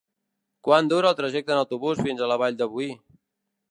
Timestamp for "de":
2.65-2.73